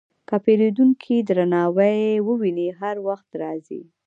که 0.27 0.35
پیرودونکی 0.45 1.15
درناوی 1.27 1.99
وویني، 2.27 2.67
هر 2.79 2.95
وخت 3.07 3.29
راځي. 3.41 3.81